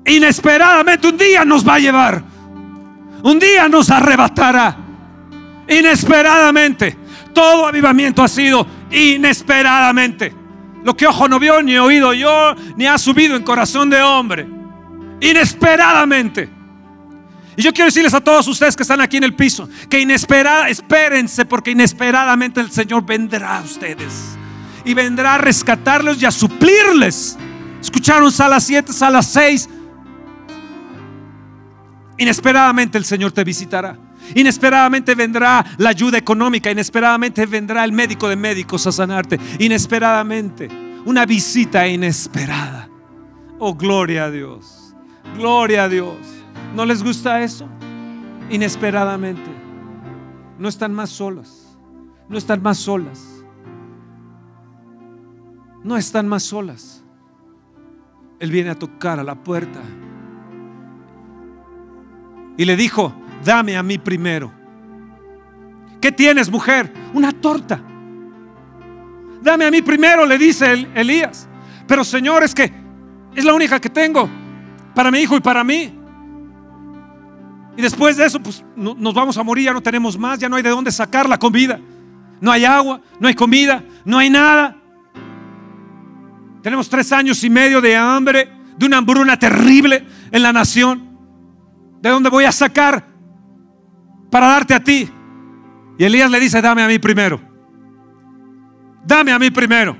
[0.05, 2.23] Inesperadamente un día nos va a llevar.
[3.23, 4.77] Un día nos arrebatará.
[5.67, 6.95] Inesperadamente
[7.33, 10.33] todo avivamiento ha sido inesperadamente.
[10.83, 14.47] Lo que ojo no vio, ni oído yo, ni ha subido en corazón de hombre.
[15.19, 16.49] Inesperadamente.
[17.57, 20.69] Y yo quiero decirles a todos ustedes que están aquí en el piso, que inesperada,
[20.69, 24.37] espérense porque inesperadamente el Señor vendrá a ustedes.
[24.85, 27.37] Y vendrá a rescatarlos y a suplirles.
[27.81, 29.69] Escucharon sala 7, sala 6.
[32.19, 33.97] Inesperadamente el Señor te visitará.
[34.35, 40.69] Inesperadamente vendrá la ayuda económica, inesperadamente vendrá el médico de médicos a sanarte, inesperadamente,
[41.05, 42.89] una visita inesperada.
[43.59, 44.95] Oh, gloria a Dios,
[45.35, 46.17] gloria a Dios.
[46.75, 47.67] ¿No les gusta eso?
[48.49, 49.49] Inesperadamente.
[50.59, 51.77] No están más solas,
[52.29, 53.37] no están más solas.
[55.83, 57.01] No están más solas.
[58.39, 59.79] Él viene a tocar a la puerta.
[62.57, 64.51] Y le dijo, dame a mí primero.
[66.01, 66.91] ¿Qué tienes, mujer?
[67.13, 67.81] Una torta.
[69.41, 71.47] Dame a mí primero, le dice Elías.
[71.87, 72.71] Pero Señor, es que
[73.35, 74.29] es la única que tengo
[74.93, 75.93] para mi hijo y para mí.
[77.77, 80.55] Y después de eso, pues nos vamos a morir, ya no tenemos más, ya no
[80.55, 81.79] hay de dónde sacar la comida.
[82.41, 84.75] No hay agua, no hay comida, no hay nada.
[86.61, 91.17] Tenemos tres años y medio de hambre, de una hambruna terrible en la nación.
[92.01, 93.16] ¿De dónde voy a sacar
[94.29, 95.09] para darte a ti.
[95.97, 97.39] Y Elías le dice, dame a mí primero.
[99.05, 99.95] Dame a mí primero.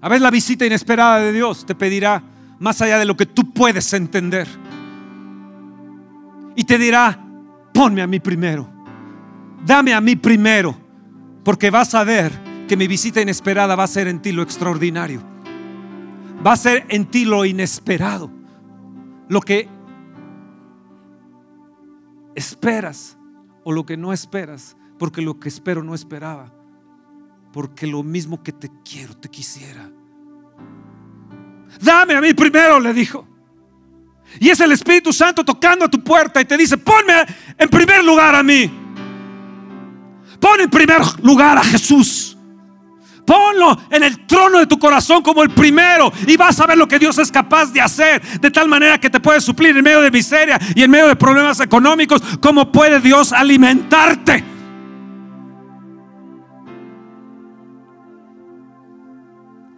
[0.00, 2.22] A veces la visita inesperada de Dios te pedirá
[2.58, 4.48] más allá de lo que tú puedes entender.
[6.56, 7.18] Y te dirá,
[7.72, 8.68] ponme a mí primero.
[9.64, 10.76] Dame a mí primero.
[11.44, 12.32] Porque vas a ver
[12.68, 15.31] que mi visita inesperada va a ser en ti lo extraordinario
[16.44, 18.30] va a ser en ti lo inesperado,
[19.28, 19.68] lo que
[22.34, 23.16] esperas
[23.64, 26.52] o lo que no esperas, porque lo que espero no esperaba,
[27.52, 29.90] porque lo mismo que te quiero, te quisiera.
[31.80, 33.26] Dame a mí primero, le dijo.
[34.40, 37.24] Y es el Espíritu Santo tocando a tu puerta y te dice, ponme
[37.58, 38.70] en primer lugar a mí.
[40.40, 42.31] Pon en primer lugar a Jesús.
[43.32, 46.86] Ponlo en el trono de tu corazón como el primero y vas a ver lo
[46.86, 48.20] que Dios es capaz de hacer.
[48.38, 51.16] De tal manera que te puede suplir en medio de miseria y en medio de
[51.16, 52.20] problemas económicos.
[52.42, 54.44] Cómo puede Dios alimentarte.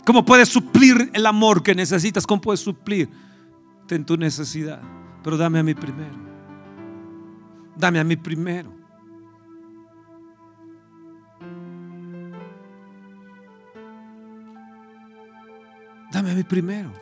[0.04, 2.26] ¿Cómo puedes suplir el amor que necesitas?
[2.26, 3.08] ¿Cómo puedes suplir
[3.88, 4.82] en tu necesidad?
[5.22, 6.18] Pero dame a mí primero.
[7.76, 8.83] Dame a mí primero.
[16.14, 16.92] Dame a mí primero.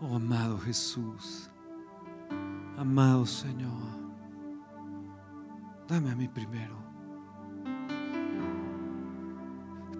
[0.00, 1.48] Oh amado Jesús,
[2.76, 3.70] amado Señor,
[5.86, 6.76] dame a mí primero.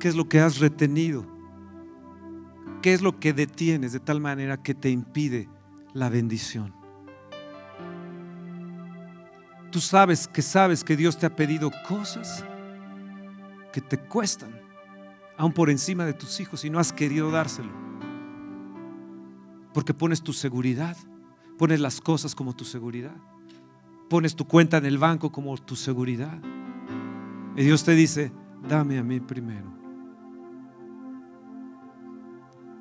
[0.00, 1.24] ¿Qué es lo que has retenido?
[2.82, 5.48] ¿Qué es lo que detienes de tal manera que te impide
[5.96, 6.74] la bendición.
[9.70, 12.44] Tú sabes que sabes que Dios te ha pedido cosas
[13.72, 14.60] que te cuestan,
[15.36, 17.72] aún por encima de tus hijos, y no has querido dárselo.
[19.72, 20.96] Porque pones tu seguridad,
[21.58, 23.16] pones las cosas como tu seguridad,
[24.08, 26.38] pones tu cuenta en el banco como tu seguridad.
[27.56, 28.32] Y Dios te dice,
[28.68, 29.74] dame a mí primero.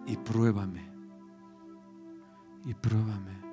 [0.06, 0.95] Y pruébame
[2.66, 3.46] y pruébame.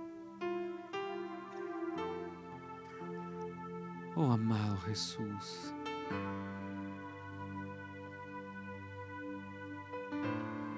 [4.17, 5.75] Oh amado Jesús.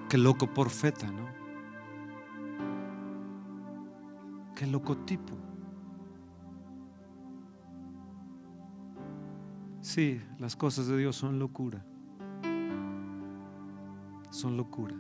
[0.09, 1.27] Qué loco profeta, ¿no?
[4.55, 5.35] Qué loco tipo.
[9.81, 11.85] Sí, las cosas de Dios son locura.
[14.31, 14.97] Son locura.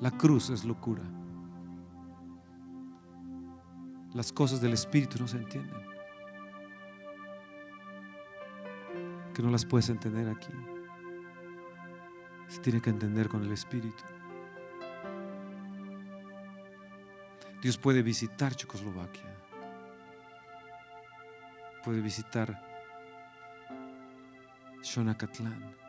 [0.00, 1.02] La cruz es locura.
[4.18, 5.80] Las cosas del Espíritu no se entienden.
[9.32, 10.52] Que no las puedes entender aquí.
[12.48, 14.02] Se tiene que entender con el Espíritu.
[17.62, 19.32] Dios puede visitar Checoslovaquia.
[21.84, 22.60] Puede visitar
[24.82, 25.87] Xonacatlán.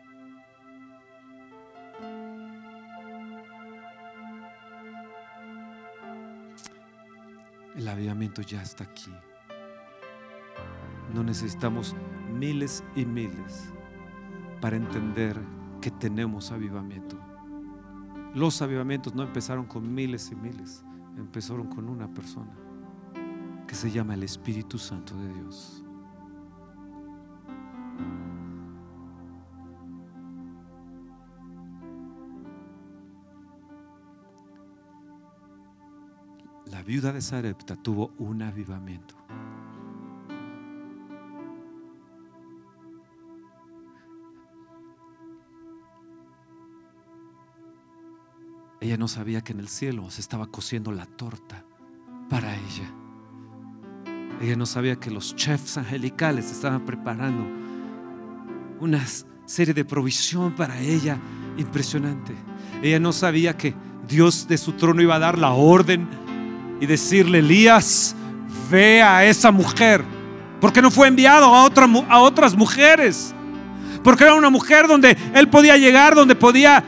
[7.80, 9.10] El avivamiento ya está aquí.
[11.14, 11.96] No necesitamos
[12.30, 13.72] miles y miles
[14.60, 15.40] para entender
[15.80, 17.18] que tenemos avivamiento.
[18.36, 20.84] Los avivamientos no empezaron con miles y miles,
[21.16, 22.52] empezaron con una persona
[23.66, 25.82] que se llama el Espíritu Santo de Dios.
[36.90, 39.14] Viuda de Sarepta tuvo un avivamiento.
[48.82, 51.64] Ella no sabía que en el cielo se estaba cociendo la torta
[52.28, 52.92] para ella.
[54.42, 57.46] Ella no sabía que los chefs angelicales estaban preparando
[58.80, 59.06] una
[59.46, 61.20] serie de provisión para ella
[61.56, 62.34] impresionante.
[62.82, 63.76] Ella no sabía que
[64.08, 66.08] Dios de su trono iba a dar la orden
[66.80, 68.16] y decirle, Elías,
[68.70, 70.04] ve a esa mujer.
[70.62, 73.34] Porque no fue enviado a, otra, a otras mujeres.
[74.04, 76.84] Porque era una mujer donde él podía llegar, donde podía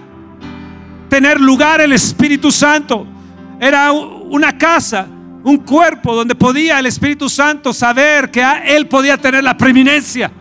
[1.10, 3.06] tener lugar el Espíritu Santo.
[3.60, 5.08] Era una casa,
[5.44, 10.32] un cuerpo donde podía el Espíritu Santo saber que él podía tener la preeminencia.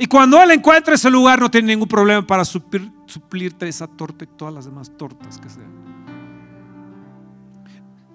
[0.00, 2.42] Y cuando Él encuentra ese lugar, no tiene ningún problema para
[3.10, 5.70] suplirte esa torta y todas las demás tortas que sean.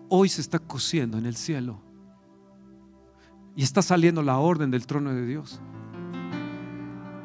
[0.10, 1.82] Hoy se está cociendo en el cielo.
[3.56, 5.62] Y está saliendo la orden del trono de Dios.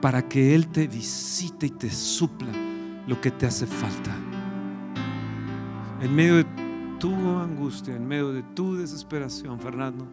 [0.00, 2.52] Para que Él te visite y te supla
[3.06, 4.16] lo que te hace falta.
[6.00, 6.46] En medio de
[6.98, 10.06] tu angustia, en medio de tu desesperación, Fernando.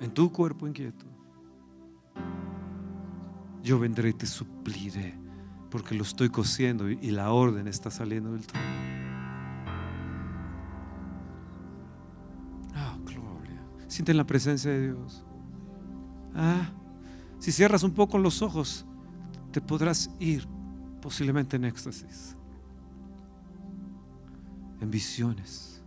[0.00, 1.10] En tu cuerpo inquieto
[3.62, 5.14] yo vendré y te supliré,
[5.70, 8.66] porque lo estoy cosiendo y la orden está saliendo del trono.
[12.74, 13.62] Ah, gloria.
[13.88, 15.24] Siente la presencia de Dios.
[16.34, 16.70] Ah,
[17.38, 18.84] si cierras un poco los ojos,
[19.52, 20.46] te podrás ir
[21.00, 22.36] posiblemente en éxtasis.
[24.80, 25.82] en visiones,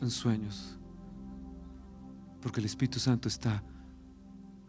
[0.00, 0.78] en sueños.
[2.42, 3.62] Porque el Espíritu Santo está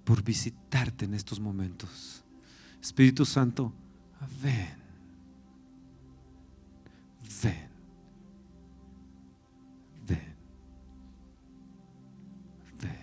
[0.04, 2.24] por visitarte en estos momentos.
[2.82, 3.74] Espíritu Santo,
[4.41, 4.67] ven.
[7.41, 7.69] Ven.
[10.05, 10.36] Ven.
[12.80, 12.97] Ven.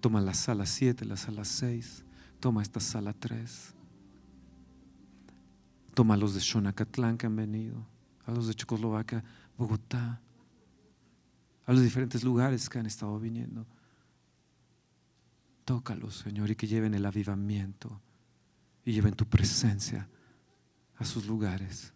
[0.00, 2.04] Toma la sala 7, la sala 6.
[2.40, 3.74] Toma esta sala 3.
[5.94, 7.86] Toma a los de Xonacatlán que han venido,
[8.24, 9.22] a los de Checoslovaquia,
[9.58, 10.20] Bogotá,
[11.66, 13.66] a los diferentes lugares que han estado viniendo.
[15.64, 18.00] Tócalos, Señor, y que lleven el avivamiento
[18.84, 20.08] y lleven tu presencia
[20.96, 21.92] a sus lugares.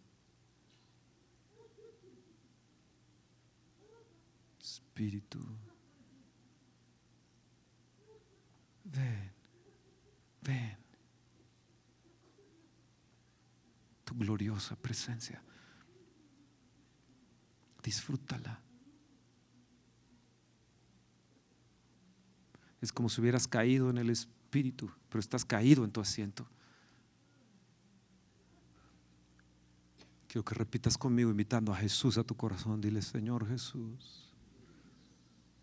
[4.60, 5.38] Espíritu,
[8.84, 9.32] ven,
[10.42, 10.78] ven.
[14.04, 15.42] Tu gloriosa presencia.
[17.82, 18.65] Disfrútala.
[22.86, 26.46] Es como si hubieras caído en el Espíritu, pero estás caído en tu asiento.
[30.28, 32.80] Quiero que repitas conmigo invitando a Jesús a tu corazón.
[32.80, 34.32] Dile, Señor Jesús,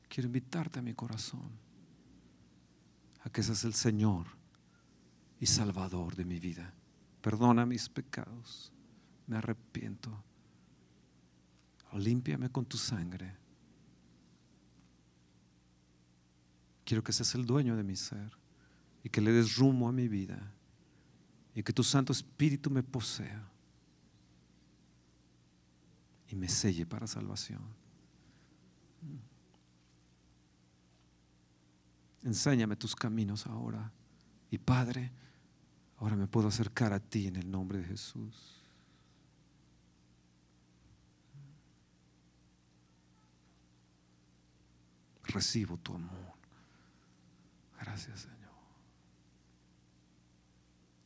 [0.09, 1.49] quiero invitarte a mi corazón,
[3.21, 4.27] a que seas el Señor
[5.39, 6.73] y Salvador de mi vida.
[7.21, 8.73] Perdona mis pecados,
[9.27, 10.21] me arrepiento.
[11.93, 13.42] Límpiame con tu sangre.
[16.93, 18.37] Quiero que seas el dueño de mi ser
[19.03, 20.53] y que le des rumbo a mi vida
[21.55, 23.49] y que tu Santo Espíritu me posea
[26.29, 27.63] y me selle para salvación.
[32.21, 33.91] Enséñame tus caminos ahora.
[34.51, 35.11] Y Padre,
[35.97, 38.61] ahora me puedo acercar a ti en el nombre de Jesús.
[45.23, 46.42] Recibo tu amor.
[47.83, 48.37] Gracias, Señor.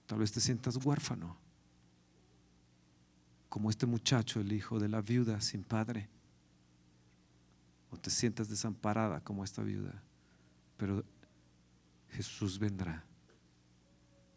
[0.06, 1.36] Tal vez te sientas huérfano,
[3.50, 6.08] como este muchacho, el hijo de la viuda sin padre.
[7.90, 10.04] O te sientas desamparada como esta viuda.
[10.78, 11.04] Pero
[12.12, 13.04] Jesús vendrá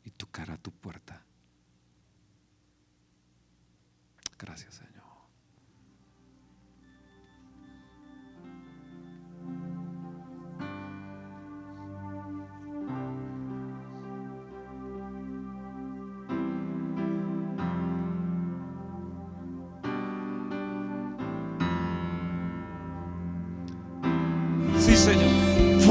[0.04, 1.22] y tocará tu puerta.
[4.38, 4.89] Gracias, Señor.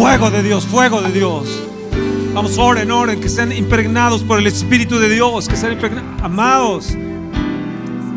[0.09, 1.63] Fuego de Dios, fuego de Dios.
[2.33, 5.77] Vamos, oren, oren, que sean impregnados por el Espíritu de Dios, que sean
[6.23, 6.97] amados.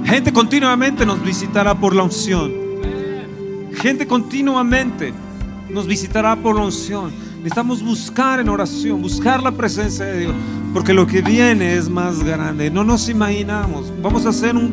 [0.03, 2.51] Gente continuamente nos visitará por la unción.
[3.75, 5.13] Gente continuamente
[5.69, 7.13] nos visitará por la unción.
[7.37, 10.35] Necesitamos buscar en oración, buscar la presencia de Dios,
[10.73, 12.71] porque lo que viene es más grande.
[12.71, 13.93] No nos imaginamos.
[14.01, 14.73] Vamos a hacer un,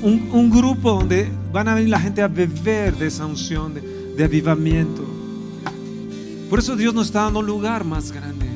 [0.00, 3.74] un, grupo donde van a venir la gente a beber de esa unción,
[4.16, 5.04] de avivamiento.
[6.50, 8.46] Por eso Dios nos está dando un lugar más grande.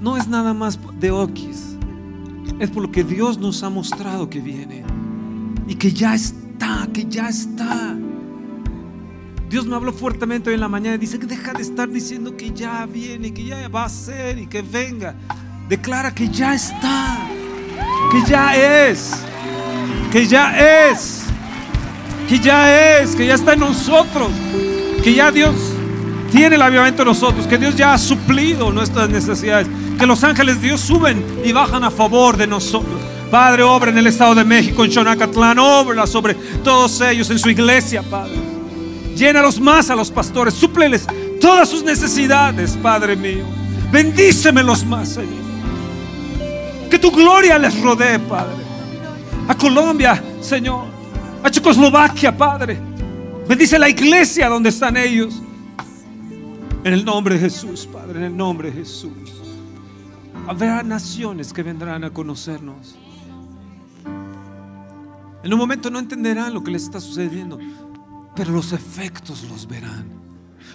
[0.00, 1.76] No es nada más de Oquis.
[2.58, 4.84] Es por lo que Dios nos ha mostrado que viene.
[5.68, 7.96] Y que ya está, que ya está.
[9.48, 12.36] Dios me habló fuertemente hoy en la mañana y dice que deja de estar diciendo
[12.36, 15.14] que ya viene, que ya va a ser y que venga.
[15.68, 17.18] Declara que ya está,
[18.10, 18.54] que ya
[18.88, 19.12] es,
[20.12, 21.24] que ya es,
[22.28, 24.30] que ya es, que ya está en nosotros,
[25.02, 25.54] que ya Dios
[26.30, 29.66] tiene el avivamiento en nosotros, que Dios ya ha suplido nuestras necesidades,
[29.98, 33.00] que los ángeles de Dios suben y bajan a favor de nosotros.
[33.30, 36.34] Padre, obra en el Estado de México, en Xonacatlán, obra sobre
[36.64, 38.34] todos ellos en su iglesia, Padre.
[39.16, 41.06] Llénalos más a los pastores, súpleles
[41.40, 43.44] todas sus necesidades, Padre mío.
[43.90, 45.40] Bendícemelos más, Señor.
[46.90, 48.64] Que tu gloria les rodee, Padre.
[49.48, 50.86] A Colombia, Señor.
[51.42, 52.89] A Checoslovaquia, Padre.
[53.50, 55.42] Bendice la iglesia donde están ellos.
[56.84, 59.42] En el nombre de Jesús, Padre, en el nombre de Jesús.
[60.46, 62.96] Habrá naciones que vendrán a conocernos.
[65.42, 67.58] En un momento no entenderán lo que les está sucediendo,
[68.36, 70.06] pero los efectos los verán.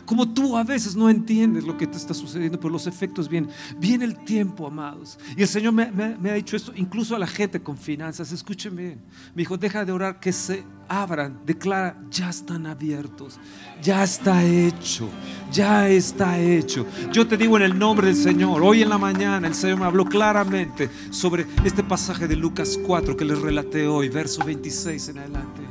[0.06, 3.50] Como tú a veces no entiendes lo que te está sucediendo, pero los efectos vienen.
[3.78, 5.18] Viene el tiempo, amados.
[5.36, 8.32] Y el Señor me, ha dicho esto, incluso a la gente con finanzas.
[8.32, 9.02] Escuchen bien.
[9.34, 11.40] Me dijo, deja de orar que se abran.
[11.46, 13.40] Declara, ya están abiertos.
[13.82, 15.10] Ya está hecho.
[15.52, 16.86] Ya está hecho.
[17.12, 19.86] Yo te digo en el nombre del Señor, hoy en la mañana el Señor me
[19.86, 25.18] habló claramente sobre este pasaje de Lucas 4 que les relaté hoy, verso 26 en
[25.18, 25.62] adelante.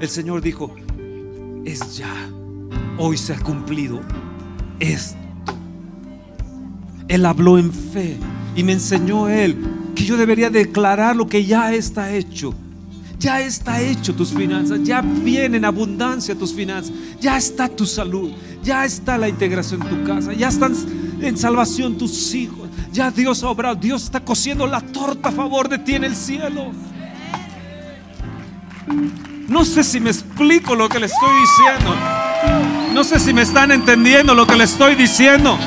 [0.00, 0.74] El Señor dijo,
[1.64, 2.37] es ya.
[2.98, 4.00] Hoy se ha cumplido
[4.80, 5.16] esto.
[7.06, 8.16] Él habló en fe
[8.54, 9.56] y me enseñó Él
[9.94, 12.54] que yo debería declarar lo que ya está hecho.
[13.18, 18.30] Ya está hecho tus finanzas, ya viene en abundancia tus finanzas, ya está tu salud,
[18.62, 20.72] ya está la integración en tu casa, ya están
[21.20, 25.68] en salvación tus hijos, ya Dios ha obrado, Dios está cosiendo la torta a favor
[25.68, 26.70] de ti en el cielo.
[29.48, 32.27] No sé si me explico lo que le estoy diciendo.
[32.92, 35.58] No sé si me están entendiendo lo que le estoy diciendo.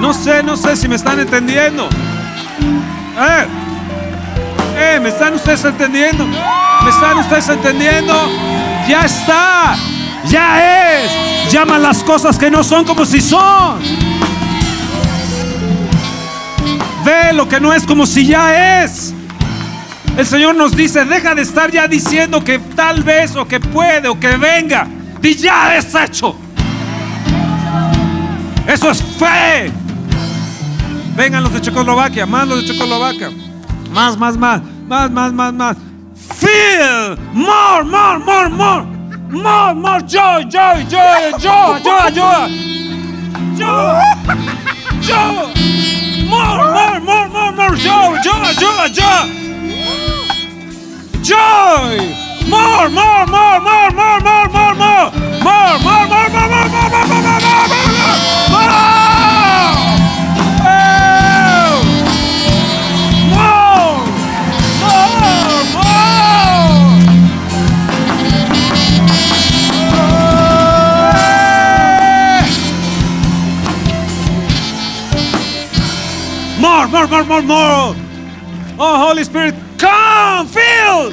[0.00, 1.88] No sé, no sé si me están entendiendo.
[1.88, 3.46] Eh,
[4.76, 6.24] eh, ¿me están ustedes entendiendo?
[6.26, 8.14] ¿Me están ustedes entendiendo?
[8.88, 9.76] Ya está.
[10.26, 11.52] Ya es.
[11.52, 13.80] Llaman las cosas que no son como si son.
[17.04, 19.14] Ve lo que no es como si ya es.
[20.16, 24.08] El Señor nos dice, deja de estar ya diciendo que tal vez o que puede
[24.08, 24.86] o que venga.
[25.22, 26.36] Y ya es hecho.
[28.66, 29.72] Eso es fe.
[31.16, 33.30] Vengan los de Checoslovaquia, más los de Checoslovaquia.
[33.92, 35.76] Más, más, más, más, más, más, más.
[36.36, 38.98] Feel more, more, more, more.
[39.30, 42.48] More, more joy, joy, joy, joy, joy, joy.
[43.56, 44.00] Joy.
[45.02, 45.52] Joy.
[46.28, 49.48] More, more, more, more, more joy, joy, joy, joy.
[51.22, 52.27] Joy.
[52.48, 55.12] More, more, more, more, more, more, more, more.
[55.44, 58.52] More, more, more, more, more, more, more, more, more, more, more, more.
[58.52, 58.56] Oh.
[63.32, 63.96] More.
[76.60, 76.88] More, more.
[76.88, 77.96] More, more, more, more.
[78.78, 81.12] Oh, Holy Spirit, come, feel.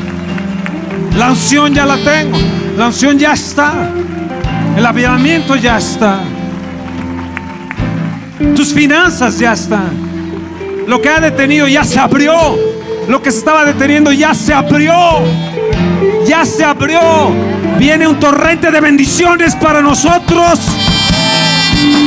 [1.17, 2.37] La unción ya la tengo.
[2.77, 3.89] La unción ya está.
[4.77, 6.19] El avivamiento ya está.
[8.55, 9.91] Tus finanzas ya están.
[10.87, 12.57] Lo que ha detenido ya se abrió.
[13.07, 14.93] Lo que se estaba deteniendo ya se abrió.
[16.25, 17.31] Ya se abrió.
[17.77, 20.59] Viene un torrente de bendiciones para nosotros.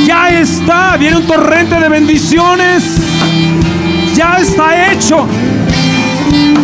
[0.07, 0.97] Ya está.
[0.97, 2.85] Viene un torrente de bendiciones.
[4.15, 5.27] Ya está hecho.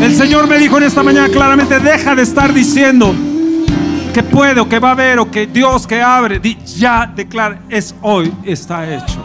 [0.02, 3.14] El Señor me dijo en esta mañana claramente, deja de estar diciendo
[4.12, 6.40] que puede o que va a haber o que Dios que abre.
[6.78, 9.24] Ya declara, es hoy, está hecho.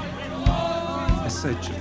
[1.25, 1.71] Es hecho.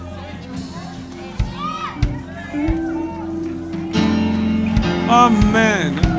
[5.09, 6.14] Amén.